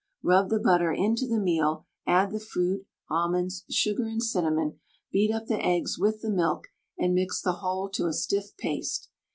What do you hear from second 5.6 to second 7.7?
eggs with the milk, and mix the